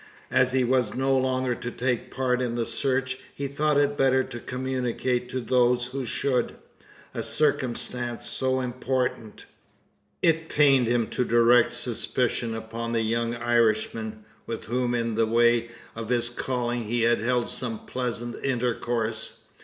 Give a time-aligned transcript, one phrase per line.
[0.31, 4.23] As he was no longer to take part in the search, he thought it better
[4.23, 6.55] to communicate to those who should,
[7.13, 9.45] a circumstance so important.
[10.23, 15.69] It pained him to direct suspicion upon the young Irishman, with whom in the way
[15.95, 19.41] of his calling he had held some pleasant intercourse.